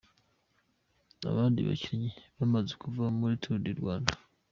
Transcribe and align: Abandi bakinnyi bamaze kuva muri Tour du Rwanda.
Abandi 1.29 1.59
bakinnyi 1.67 2.09
bamaze 2.37 2.73
kuva 2.81 3.03
muri 3.19 3.33
Tour 3.41 3.59
du 3.65 3.71
Rwanda. 3.79 4.13